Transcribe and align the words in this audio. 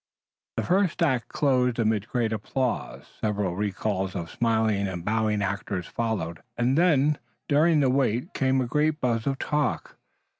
The 0.57 0.63
first 0.63 1.03
act 1.03 1.27
closed 1.27 1.77
amid 1.77 2.09
great 2.09 2.33
applause, 2.33 3.05
several 3.21 3.55
recalls 3.55 4.15
of 4.15 4.31
smiling 4.31 4.87
and 4.87 5.05
bowing 5.05 5.43
actors 5.43 5.85
followed, 5.85 6.41
and 6.57 6.75
then, 6.75 7.19
during 7.47 7.81
the 7.81 7.89
wait, 7.91 8.33
came 8.33 8.61
a 8.61 8.65
great 8.65 8.99
buzz 8.99 9.27
of 9.27 9.37
talk. 9.37 9.99